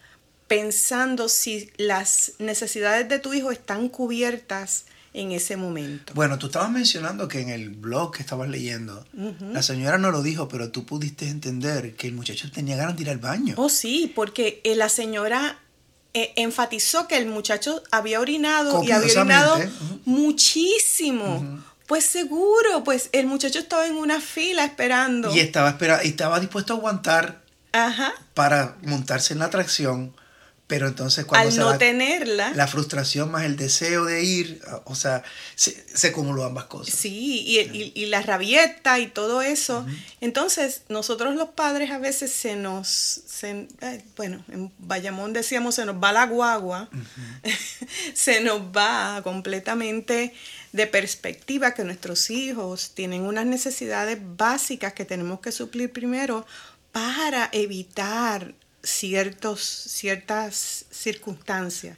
pensando 0.48 1.28
si 1.28 1.70
las 1.76 2.32
necesidades 2.38 3.08
de 3.08 3.18
tu 3.18 3.32
hijo 3.34 3.52
están 3.52 3.88
cubiertas 3.88 4.86
en 5.12 5.32
ese 5.32 5.56
momento. 5.56 6.12
Bueno, 6.14 6.38
tú 6.38 6.46
estabas 6.46 6.70
mencionando 6.70 7.28
que 7.28 7.40
en 7.40 7.50
el 7.50 7.70
blog 7.70 8.16
que 8.16 8.22
estabas 8.22 8.48
leyendo, 8.48 9.04
la 9.52 9.62
señora 9.62 9.98
no 9.98 10.10
lo 10.10 10.22
dijo, 10.22 10.48
pero 10.48 10.70
tú 10.70 10.84
pudiste 10.86 11.28
entender 11.28 11.94
que 11.94 12.08
el 12.08 12.14
muchacho 12.14 12.50
tenía 12.50 12.76
ganas 12.76 12.96
de 12.96 13.02
ir 13.02 13.10
al 13.10 13.18
baño. 13.18 13.54
Oh, 13.58 13.68
sí, 13.68 14.12
porque 14.14 14.60
eh, 14.64 14.76
la 14.76 14.88
señora 14.88 15.58
eh, 16.12 16.32
enfatizó 16.36 17.06
que 17.06 17.16
el 17.16 17.26
muchacho 17.26 17.82
había 17.90 18.20
orinado 18.20 18.82
y 18.82 18.90
había 18.90 19.20
orinado 19.20 19.58
muchísimo. 20.04 21.62
Pues 21.86 22.04
seguro, 22.04 22.84
pues 22.84 23.10
el 23.12 23.26
muchacho 23.26 23.58
estaba 23.58 23.86
en 23.86 23.94
una 23.94 24.20
fila 24.20 24.64
esperando. 24.64 25.34
Y 25.34 25.40
estaba, 25.40 25.70
espera, 25.70 26.04
y 26.04 26.08
estaba 26.08 26.38
dispuesto 26.38 26.74
a 26.74 26.76
aguantar 26.76 27.40
para 28.34 28.76
montarse 28.82 29.32
en 29.32 29.40
la 29.40 29.46
atracción. 29.46 30.14
Pero 30.70 30.86
entonces 30.86 31.24
cuando 31.24 31.48
Al 31.50 31.56
no 31.58 31.78
tenerla. 31.78 32.52
La 32.54 32.68
frustración 32.68 33.28
más 33.32 33.42
el 33.44 33.56
deseo 33.56 34.04
de 34.04 34.22
ir, 34.22 34.62
o 34.84 34.94
sea, 34.94 35.24
se, 35.56 35.84
se 35.92 36.08
acumuló 36.08 36.44
ambas 36.44 36.66
cosas. 36.66 36.94
Sí, 36.94 37.42
y, 37.44 37.92
y, 37.92 38.06
la 38.06 38.22
rabieta 38.22 39.00
y 39.00 39.08
todo 39.08 39.42
eso. 39.42 39.84
Entonces, 40.20 40.82
nosotros 40.88 41.34
los 41.34 41.48
padres 41.48 41.90
a 41.90 41.98
veces 41.98 42.30
se 42.30 42.54
nos, 42.54 42.86
se, 42.88 43.66
bueno, 44.16 44.44
en 44.48 44.72
Bayamón 44.78 45.32
decíamos 45.32 45.74
se 45.74 45.84
nos 45.84 45.96
va 45.96 46.12
la 46.12 46.26
guagua, 46.26 46.88
se 48.14 48.40
nos 48.40 48.62
va 48.62 49.20
completamente 49.24 50.32
de 50.70 50.86
perspectiva 50.86 51.74
que 51.74 51.82
nuestros 51.82 52.30
hijos 52.30 52.92
tienen 52.94 53.22
unas 53.22 53.44
necesidades 53.44 54.20
básicas 54.20 54.92
que 54.92 55.04
tenemos 55.04 55.40
que 55.40 55.50
suplir 55.50 55.92
primero 55.92 56.46
para 56.92 57.48
evitar 57.52 58.54
ciertos, 58.82 59.60
ciertas 59.62 60.86
circunstancias. 60.90 61.96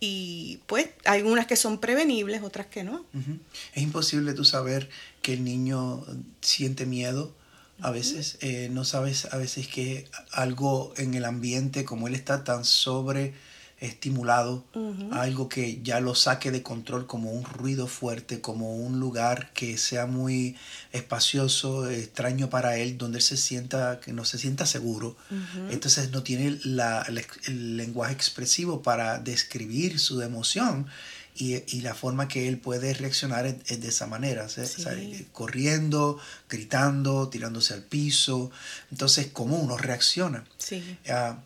Y 0.00 0.60
pues 0.66 0.88
hay 1.04 1.22
unas 1.22 1.46
que 1.46 1.56
son 1.56 1.78
prevenibles, 1.78 2.42
otras 2.42 2.66
que 2.66 2.84
no. 2.84 3.04
Es 3.74 3.82
imposible 3.82 4.32
tú 4.34 4.44
saber 4.44 4.88
que 5.22 5.34
el 5.34 5.44
niño 5.44 6.04
siente 6.40 6.86
miedo. 6.86 7.32
A 7.80 7.90
veces 7.90 8.38
eh, 8.40 8.68
no 8.70 8.84
sabes 8.84 9.26
a 9.32 9.36
veces 9.36 9.66
que 9.66 10.08
algo 10.30 10.94
en 10.96 11.14
el 11.14 11.24
ambiente, 11.24 11.84
como 11.84 12.06
él 12.06 12.14
está 12.14 12.44
tan 12.44 12.64
sobre 12.64 13.34
estimulado, 13.80 14.64
algo 15.10 15.48
que 15.48 15.80
ya 15.82 16.00
lo 16.00 16.14
saque 16.14 16.50
de 16.50 16.62
control 16.62 17.06
como 17.06 17.32
un 17.32 17.44
ruido 17.44 17.86
fuerte, 17.86 18.40
como 18.40 18.76
un 18.76 19.00
lugar 19.00 19.52
que 19.52 19.76
sea 19.78 20.06
muy 20.06 20.56
espacioso, 20.92 21.88
extraño 21.90 22.48
para 22.48 22.76
él, 22.76 22.96
donde 22.96 23.18
él 23.18 23.22
se 23.22 23.36
sienta, 23.36 24.00
que 24.00 24.12
no 24.12 24.24
se 24.24 24.38
sienta 24.38 24.66
seguro. 24.66 25.16
Entonces 25.70 26.10
no 26.10 26.22
tiene 26.22 26.58
la, 26.64 27.06
el, 27.46 27.76
lenguaje 27.76 28.14
expresivo 28.14 28.82
para 28.82 29.18
describir 29.18 29.98
su 29.98 30.20
emoción. 30.22 30.86
Y, 31.36 31.80
la 31.80 31.94
forma 31.94 32.28
que 32.28 32.46
él 32.46 32.58
puede 32.58 32.94
reaccionar 32.94 33.44
es, 33.44 33.80
de 33.80 33.88
esa 33.88 34.06
manera, 34.06 34.46
corriendo, 35.32 36.18
gritando, 36.48 37.28
tirándose 37.28 37.74
al 37.74 37.82
piso. 37.82 38.52
Entonces, 38.92 39.28
¿cómo 39.32 39.56
uno 39.56 39.76
reacciona? 39.76 40.44
Sí. 40.58 40.96
Ah, 41.08 41.38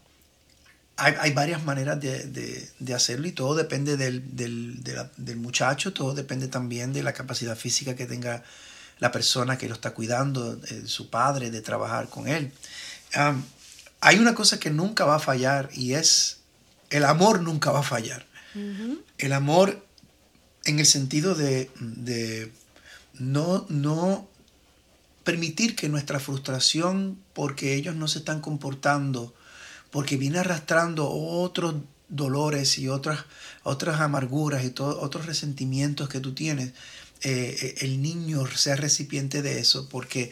hay, 0.98 1.32
varias 1.32 1.64
maneras 1.64 2.00
de, 2.00 2.94
hacerlo 2.94 3.28
y 3.28 3.32
todo 3.32 3.54
depende 3.54 3.96
del, 3.96 5.36
muchacho, 5.36 5.92
todo 5.92 6.12
depende 6.12 6.48
también 6.48 6.92
de 6.92 7.02
la 7.02 7.12
capacidad 7.12 7.56
física 7.56 7.94
que 7.94 8.06
tenga 8.06 8.42
la 8.98 9.12
persona 9.12 9.56
que 9.56 9.68
lo 9.68 9.74
está 9.74 9.92
cuidando, 9.92 10.60
eh, 10.70 10.82
su 10.86 11.08
padre, 11.08 11.50
de 11.50 11.60
trabajar 11.60 12.08
con 12.08 12.26
él. 12.26 12.52
hay 14.00 14.18
una 14.18 14.34
cosa 14.34 14.58
que 14.58 14.70
nunca 14.70 15.04
va 15.04 15.16
a 15.16 15.20
fallar 15.20 15.70
y 15.72 15.94
es 15.94 16.38
el 16.90 17.04
amor 17.04 17.42
nunca 17.42 17.70
va 17.70 17.80
a 17.80 17.84
fallar. 17.84 18.26
El 19.18 19.32
amor 19.32 19.86
en 20.64 20.80
el 20.80 20.86
sentido 20.86 21.36
de, 21.36 22.50
no, 23.14 23.66
no 23.68 24.28
permitir 25.22 25.76
que 25.76 25.88
nuestra 25.88 26.18
frustración 26.18 27.18
porque 27.34 27.74
ellos 27.74 27.94
no 27.94 28.08
se 28.08 28.18
están 28.18 28.40
comportando 28.40 29.34
porque 29.90 30.16
viene 30.16 30.38
arrastrando 30.38 31.08
otros 31.08 31.74
dolores 32.08 32.78
y 32.78 32.88
otras, 32.88 33.24
otras 33.62 34.00
amarguras 34.00 34.64
y 34.64 34.70
todos 34.70 34.96
otros 35.00 35.26
resentimientos 35.26 36.08
que 36.08 36.20
tú 36.20 36.34
tienes, 36.34 36.72
eh, 37.22 37.56
eh, 37.60 37.74
el 37.80 38.00
niño 38.00 38.46
sea 38.46 38.76
recipiente 38.76 39.42
de 39.42 39.58
eso, 39.60 39.88
porque 39.88 40.30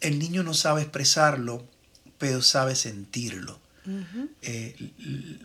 el 0.00 0.18
niño 0.18 0.42
no 0.42 0.54
sabe 0.54 0.82
expresarlo, 0.82 1.64
pero 2.18 2.42
sabe 2.42 2.74
sentirlo. 2.74 3.60
Eh, 4.42 4.74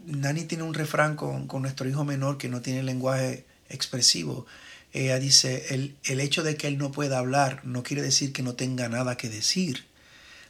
Nani 0.07 0.45
tiene 0.45 0.63
un 0.63 0.73
refrán 0.73 1.15
con, 1.15 1.47
nuestro 1.61 1.87
hijo 1.87 2.03
menor 2.03 2.39
que 2.39 2.49
no 2.49 2.61
tiene 2.61 2.81
lenguaje 2.81 3.45
expresivo. 3.69 4.47
Ella 4.93 5.19
dice, 5.19 5.67
el, 5.69 5.95
el 6.05 6.19
hecho 6.19 6.41
de 6.41 6.57
que 6.57 6.67
él 6.67 6.79
no 6.79 6.91
pueda 6.91 7.19
hablar 7.19 7.63
no 7.65 7.83
quiere 7.83 8.01
decir 8.01 8.33
que 8.33 8.41
no 8.41 8.55
tenga 8.55 8.89
nada 8.89 9.15
que 9.15 9.29
decir. 9.29 9.85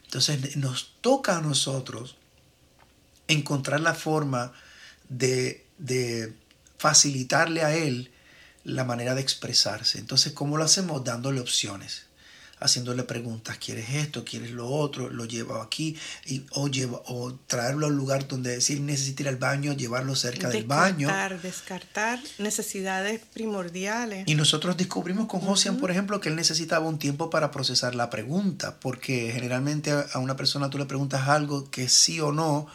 Entonces 0.04 0.56
nos 0.56 0.94
toca 1.02 1.36
a 1.36 1.42
nosotros 1.42 2.16
encontrar 3.32 3.80
la 3.80 3.94
forma 3.94 4.52
de, 5.08 6.34
facilitarle 6.78 7.62
a 7.62 7.74
él 7.74 8.10
la 8.64 8.84
manera 8.84 9.14
de 9.14 9.20
expresarse. 9.20 9.98
Entonces, 9.98 10.32
¿cómo 10.32 10.56
lo 10.56 10.64
hacemos? 10.64 11.04
Dándole 11.04 11.40
opciones, 11.40 12.06
haciéndole 12.58 13.04
preguntas, 13.04 13.58
¿quieres 13.58 13.90
esto? 13.90 14.24
¿Quieres 14.24 14.50
lo 14.50 14.68
otro? 14.68 15.08
¿Lo 15.08 15.24
llevo 15.24 15.60
aquí? 15.60 15.96
Y, 16.26 16.44
o, 16.50 16.68
o 17.06 17.34
traerlo 17.46 17.86
al 17.86 17.94
lugar 17.94 18.26
donde 18.26 18.50
decir 18.50 18.80
necesita 18.80 19.22
ir 19.22 19.28
al 19.28 19.36
baño, 19.36 19.72
llevarlo 19.74 20.16
cerca 20.16 20.48
del 20.48 20.64
baño. 20.64 21.06
Descartar, 21.08 21.40
descartar 21.42 22.20
necesidades 22.38 23.20
primordiales. 23.32 24.24
Y 24.26 24.34
nosotros 24.34 24.76
descubrimos 24.76 25.26
con 25.28 25.40
Josian, 25.40 25.76
por 25.78 25.90
ejemplo, 25.90 26.20
que 26.20 26.28
él 26.28 26.36
necesitaba 26.36 26.88
un 26.88 26.98
tiempo 26.98 27.30
para 27.30 27.50
procesar 27.52 27.94
la 27.94 28.10
pregunta, 28.10 28.78
porque 28.80 29.30
generalmente 29.32 29.92
a 29.92 30.18
una 30.18 30.36
persona 30.36 30.70
tú 30.70 30.78
le 30.78 30.86
preguntas 30.86 31.28
algo 31.28 31.70
que 31.70 31.88
sí 31.88 32.20
o 32.20 32.32
no, 32.32 32.68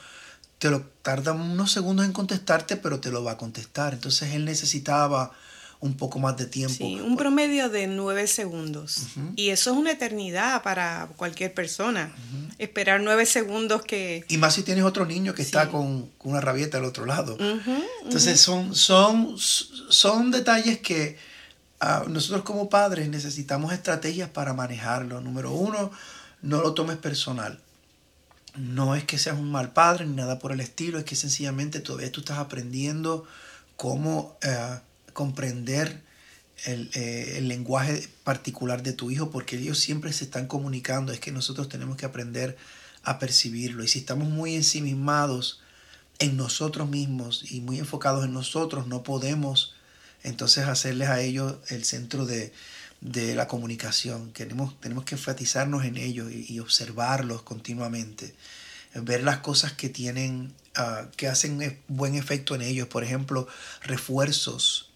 te 0.60 0.70
lo 0.70 0.82
tarda 1.02 1.34
unos 1.34 1.72
segundos 1.72 2.06
en 2.06 2.14
contestarte, 2.14 2.78
pero 2.78 3.00
te 3.00 3.12
lo 3.12 3.24
va 3.24 3.34
a 3.34 3.38
contestar. 3.38 3.94
Entonces 3.94 4.34
él 4.34 4.46
necesitaba 4.46 5.32
un 5.80 5.96
poco 5.96 6.18
más 6.18 6.36
de 6.38 6.48
tiempo. 6.48 6.76
Sí, 6.76 7.00
un 7.00 7.18
promedio 7.18 7.70
de 7.70 7.86
nueve 7.86 8.26
segundos. 8.26 9.10
Y 9.36 9.50
eso 9.50 9.72
es 9.72 9.78
una 9.78 9.92
eternidad 9.92 10.64
para 10.64 11.10
cualquier 11.18 11.54
persona. 11.54 12.12
Esperar 12.58 13.02
nueve 13.02 13.28
segundos 13.28 13.84
que... 13.84 14.26
Y 14.28 14.38
más 14.38 14.56
si 14.56 14.64
tienes 14.64 14.84
otro 14.84 15.06
niño 15.06 15.36
que 15.36 15.44
está 15.44 15.70
con, 15.70 16.10
una 16.24 16.42
rabieta 16.42 16.80
al 16.80 16.86
otro 16.86 17.06
lado. 17.06 17.38
Entonces 18.04 18.42
son, 18.42 18.74
son, 18.74 19.36
son 19.38 20.32
detalles 20.32 20.80
que 20.80 21.18
ah, 21.80 22.06
nosotros 22.08 22.42
como 22.42 22.70
padres 22.70 23.08
necesitamos 23.10 23.72
estrategias 23.72 24.30
para 24.30 24.54
manejarlo. 24.54 25.22
Número 25.22 25.52
uno, 25.52 25.92
no 26.42 26.62
lo 26.62 26.74
tomes 26.74 26.98
personal 26.98 27.60
no 28.58 28.96
es 28.96 29.04
que 29.04 29.18
seas 29.18 29.38
un 29.38 29.52
mal 29.52 29.72
padre 29.72 30.06
ni 30.06 30.16
nada 30.16 30.40
por 30.40 30.52
el 30.52 30.60
estilo, 30.60 30.98
es 30.98 31.06
que 31.06 31.16
sencillamente 31.16 31.80
todavía 31.80 32.12
tú 32.12 32.22
estás 32.22 32.40
aprendiendo 32.40 33.26
cómo 33.76 34.38
eh, 34.42 34.80
comprender 35.14 36.02
eh, 36.66 37.36
el, 37.38 37.48
lenguaje 37.48 38.10
particular 38.24 38.82
de 38.82 38.94
tu 38.94 39.12
hijo, 39.12 39.30
porque 39.30 39.58
ellos 39.58 39.78
siempre 39.78 40.12
se 40.12 40.26
están 40.26 40.48
comunicando, 40.48 41.14
es 41.14 41.20
que 41.20 41.32
nosotros 41.32 41.70
tenemos 41.70 41.98
que 41.98 42.06
aprender 42.06 42.58
a 43.04 43.20
percibirlo. 43.20 43.84
Y 43.84 43.88
si 43.88 44.00
estamos 44.00 44.28
muy 44.28 44.56
ensimismados 44.56 45.62
en 46.20 46.36
nosotros 46.36 46.90
mismos 46.90 47.52
y 47.52 47.62
muy 47.62 47.78
enfocados 47.78 48.26
en 48.26 48.34
nosotros, 48.34 48.88
no 48.88 49.04
podemos 49.04 49.76
entonces 50.24 50.66
hacerles 50.66 51.10
a 51.10 51.22
ellos 51.22 51.58
el 51.70 51.86
centro 51.86 52.26
de, 52.26 52.52
de 53.02 53.36
la 53.36 53.48
comunicación. 53.48 54.32
Tenemos, 54.34 54.80
tenemos 54.80 55.06
que 55.06 55.16
enfatizarnos 55.16 55.86
en 55.86 55.98
ellos 55.98 56.32
y, 56.32 56.60
observarlos 56.60 57.42
continuamente. 57.44 58.34
Ver 58.94 59.24
las 59.24 59.40
cosas 59.40 59.74
que 59.74 59.90
tienen, 59.90 60.54
ah, 60.76 61.08
que 61.16 61.28
hacen 61.28 61.80
buen 61.88 62.16
efecto 62.16 62.56
en 62.56 62.62
ellos. 62.62 62.88
Por 62.88 63.04
ejemplo, 63.04 63.48
refuerzos 63.84 64.88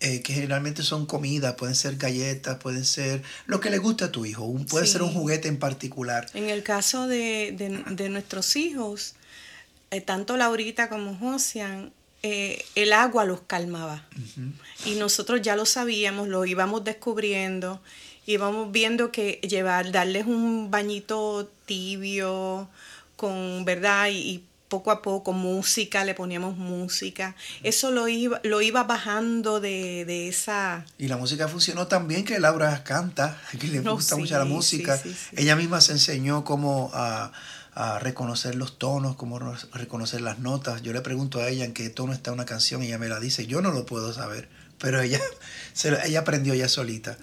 eh, 0.00 0.22
que 0.22 0.32
generalmente 0.32 0.84
son 0.84 1.06
comidas, 1.06 1.54
pueden 1.54 1.74
ser 1.74 1.96
galletas, 1.96 2.58
pueden 2.58 2.84
ser 2.84 3.22
lo 3.46 3.58
que 3.58 3.68
le 3.68 3.78
gusta 3.78 4.06
a 4.06 4.12
tu 4.12 4.24
hijo, 4.24 4.54
puede 4.70 4.86
ser 4.86 5.02
un 5.02 5.12
juguete 5.12 5.48
en 5.48 5.58
particular. 5.58 6.28
En 6.34 6.50
el 6.50 6.62
caso 6.62 7.08
de, 7.08 8.08
nuestros 8.10 8.54
hijos, 8.54 9.14
eh, 9.90 10.00
tanto 10.00 10.36
Laurita 10.36 10.88
como 10.88 11.16
Josian, 11.16 11.92
eh, 12.26 12.64
el 12.74 12.94
agua 12.94 13.26
los 13.26 13.42
calmaba. 13.42 14.02
Y 14.86 14.94
nosotros 14.94 15.42
ya 15.42 15.56
lo 15.56 15.66
sabíamos, 15.66 16.26
lo 16.26 16.46
íbamos 16.46 16.82
descubriendo, 16.82 17.82
íbamos 18.24 18.72
viendo 18.72 19.12
que 19.12 19.40
llevar, 19.46 19.92
darles 19.92 20.24
un 20.26 20.70
bañito 20.70 21.50
tibio, 21.66 22.66
con, 23.16 23.66
¿verdad? 23.66 24.08
y 24.10 24.42
poco 24.70 24.90
a 24.90 25.02
poco, 25.02 25.34
música, 25.34 26.02
le 26.04 26.14
poníamos 26.14 26.56
música. 26.56 27.36
Eso 27.62 27.90
lo 27.90 28.08
iba, 28.08 28.40
lo 28.42 28.62
iba 28.62 28.84
bajando 28.84 29.60
de, 29.60 30.26
esa... 30.26 30.86
Y 30.96 31.08
la 31.08 31.18
música 31.18 31.46
funcionó 31.46 31.88
tan 31.88 32.08
bien 32.08 32.24
que 32.24 32.40
Laura 32.40 32.82
canta, 32.84 33.38
que 33.60 33.66
le 33.66 33.80
gusta 33.80 34.16
mucho 34.16 34.38
la 34.38 34.46
música. 34.46 34.98
Ella 35.36 35.56
misma 35.56 35.82
se 35.82 35.92
enseñó 35.92 36.42
cómo 36.42 36.90
a, 37.74 37.98
reconocer 37.98 38.54
los 38.54 38.78
tonos, 38.78 39.16
cómo 39.16 39.38
reconocer 39.72 40.20
las 40.20 40.38
notas. 40.38 40.82
Yo 40.82 40.92
le 40.92 41.00
pregunto 41.00 41.40
a 41.40 41.48
ella 41.48 41.64
en 41.64 41.72
qué 41.72 41.90
tono 41.90 42.12
está 42.12 42.32
una 42.32 42.44
canción 42.44 42.82
y 42.82 42.86
ella 42.86 42.98
me 42.98 43.08
la 43.08 43.20
dice. 43.20 43.46
Yo 43.46 43.60
no 43.60 43.72
lo 43.72 43.86
puedo 43.86 44.12
saber, 44.12 44.48
pero 44.78 45.00
ella, 45.00 45.20
ella 46.04 46.20
aprendió 46.20 46.54
ya 46.54 46.68
solita. 46.68 47.16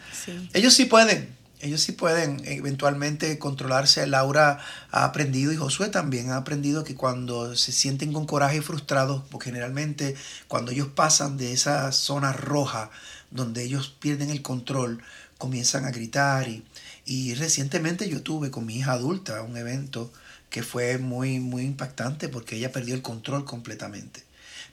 Ellos 0.53 0.74
sí 0.74 0.86
pueden 0.86 1.41
ellos 1.62 1.81
sí 1.81 1.91
pueden 1.91 2.41
eventualmente 2.46 3.38
controlarse. 3.38 4.05
Laura 4.08 4.60
ha 4.89 5.05
aprendido 5.05 5.53
y 5.53 5.58
Josué 5.58 5.89
también 5.89 6.31
ha 6.31 6.38
aprendido 6.38 6.84
que 6.84 6.96
cuando 6.96 7.55
se 7.55 7.72
sienten 7.72 8.13
con 8.13 8.25
coraje 8.25 8.58
y 8.58 8.62
frustrados, 8.62 9.24
porque 9.29 9.50
generalmente 9.50 10.15
cuando 10.48 10.72
ellos 10.72 10.88
pasan 10.93 11.38
de 11.38 11.53
esa 11.53 11.91
zona 11.91 12.34
roja 12.34 12.89
donde 13.29 13.63
ellos 13.63 13.96
pierden 14.00 14.31
el 14.31 14.41
control, 14.41 15.03
comienzan 15.38 15.86
a 15.86 15.91
gritar. 15.91 16.48
Y, 16.48 16.65
y 17.05 17.36
recientemente 17.36 18.10
yo 18.10 18.22
tuve 18.24 18.50
con 18.50 18.65
mi 18.65 18.77
hija 18.77 18.93
adulta 18.93 19.41
un 19.43 19.55
evento 19.55 20.12
que 20.51 20.62
fue 20.62 21.00
muy, 21.00 21.39
muy 21.39 21.63
impactante 21.63 22.29
porque 22.29 22.58
ella 22.58 22.72
perdió 22.72 22.93
el 22.93 23.01
control 23.01 23.46
completamente. 23.46 24.24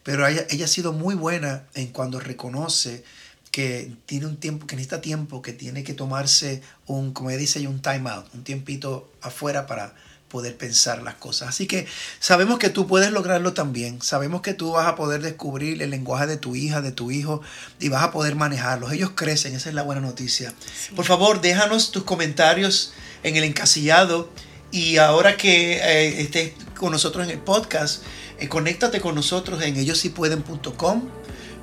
Pero 0.02 0.26
ella, 0.26 0.44
ella 0.50 0.66
ha 0.66 0.68
sido 0.68 0.92
muy 0.92 1.14
buena 1.14 1.64
en 1.74 1.86
cuando 1.86 2.20
reconoce 2.20 3.04
que 3.50 3.92
tiene 4.04 4.26
un 4.26 4.36
tiempo, 4.36 4.66
que 4.66 4.76
necesita 4.76 5.00
tiempo, 5.00 5.40
que 5.40 5.52
tiene 5.52 5.84
que 5.84 5.94
tomarse 5.94 6.62
un, 6.86 7.12
como 7.12 7.30
dice, 7.30 7.66
un 7.66 7.80
time 7.80 8.10
out, 8.10 8.26
un 8.34 8.44
tiempito 8.44 9.10
afuera 9.22 9.66
para 9.66 9.94
poder 10.28 10.56
pensar 10.56 11.02
las 11.02 11.14
cosas. 11.14 11.48
Así 11.48 11.66
que 11.66 11.86
sabemos 12.20 12.58
que 12.58 12.70
tú 12.70 12.86
puedes 12.86 13.12
lograrlo 13.12 13.54
también. 13.54 14.02
Sabemos 14.02 14.42
que 14.42 14.54
tú 14.54 14.72
vas 14.72 14.86
a 14.86 14.96
poder 14.96 15.22
descubrir 15.22 15.80
el 15.80 15.90
lenguaje 15.90 16.26
de 16.26 16.36
tu 16.36 16.56
hija, 16.56 16.80
de 16.80 16.92
tu 16.92 17.10
hijo 17.10 17.40
y 17.80 17.88
vas 17.88 18.02
a 18.02 18.10
poder 18.10 18.34
manejarlos. 18.34 18.92
Ellos 18.92 19.12
crecen, 19.14 19.54
esa 19.54 19.68
es 19.68 19.74
la 19.74 19.82
buena 19.82 20.00
noticia. 20.00 20.52
Por 20.94 21.04
favor, 21.04 21.40
déjanos 21.40 21.92
tus 21.92 22.02
comentarios 22.02 22.92
en 23.22 23.36
el 23.36 23.44
encasillado 23.44 24.30
y 24.70 24.98
ahora 24.98 25.36
que 25.36 25.76
eh, 25.76 26.20
estés 26.20 26.52
con 26.76 26.92
nosotros 26.92 27.24
en 27.26 27.30
el 27.32 27.38
podcast, 27.38 28.02
eh, 28.38 28.48
conéctate 28.48 29.00
con 29.00 29.14
nosotros 29.14 29.62
en 29.62 29.76
ellosypueden.com 29.76 31.08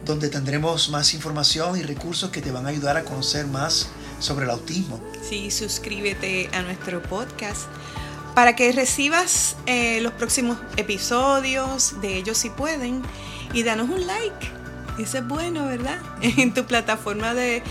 donde 0.06 0.30
tendremos 0.30 0.90
más 0.90 1.14
información 1.14 1.80
y 1.80 1.84
recursos 1.84 2.30
que 2.30 2.42
te 2.42 2.52
van 2.52 2.68
a 2.68 2.70
ayudar 2.70 2.96
a 2.96 3.04
conocer 3.04 3.48
más 3.48 3.90
sobre 4.20 4.46
el 4.46 4.52
autismo. 4.52 5.02
Sí, 5.28 5.50
suscríbete 5.50 6.50
a 6.54 6.62
nuestro 6.62 7.02
podcast 7.02 7.64
para 8.36 8.56
que 8.56 8.72
recibas 8.72 9.56
eh, 9.66 10.00
los 10.02 10.14
próximos 10.14 10.58
episodios 10.78 12.00
de 12.02 12.18
ellos 12.18 12.38
si 12.38 12.50
pueden 12.50 13.02
y 13.54 13.64
danos 13.64 13.90
un 13.90 14.06
like. 14.06 14.65
Eso 14.98 15.18
es 15.18 15.28
bueno, 15.28 15.66
¿verdad? 15.66 16.00
En 16.22 16.54
tu 16.54 16.66
plataforma 16.66 17.34
de, 17.34 17.64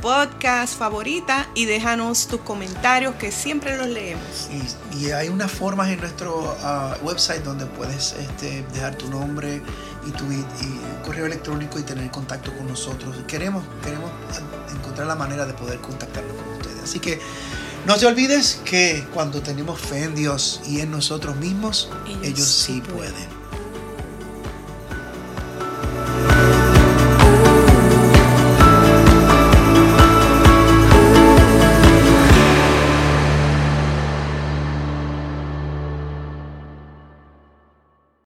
podcast 0.00 0.78
favorita 0.78 1.48
y 1.54 1.64
déjanos 1.64 2.26
tus 2.26 2.40
comentarios 2.40 3.14
que 3.16 3.30
siempre 3.30 3.76
los 3.76 3.86
leemos. 3.86 4.48
Y, 4.92 5.10
hay 5.10 5.28
unas 5.28 5.50
formas 5.50 5.88
en 5.88 6.00
nuestro 6.00 6.56
ah, 6.62 6.96
website 7.02 7.42
donde 7.42 7.66
puedes 7.66 8.12
este, 8.12 8.64
dejar 8.72 8.96
tu 8.96 9.08
nombre 9.10 9.62
y 10.06 10.10
tu 10.10 10.24
correo 11.04 11.26
electrónico 11.26 11.78
y 11.78 11.82
tener 11.82 12.10
contacto 12.10 12.52
con 12.56 12.66
nosotros. 12.66 13.16
Queremos, 13.26 13.64
queremos 13.82 14.10
encontrar 14.74 15.06
la 15.06 15.14
manera 15.14 15.46
de 15.46 15.54
poder 15.54 15.80
contactarnos 15.80 16.36
con 16.36 16.54
ustedes. 16.54 16.82
Así 16.82 16.98
que 16.98 17.20
no 17.86 17.96
te 17.96 18.06
olvides 18.06 18.60
que 18.64 19.04
cuando 19.12 19.42
tenemos 19.42 19.80
fe 19.80 20.04
en 20.04 20.14
Dios 20.14 20.60
y 20.66 20.80
en 20.80 20.90
nosotros 20.90 21.36
mismos, 21.36 21.90
ellos, 22.22 22.46
sí 22.46 22.80
pueden. 22.80 23.41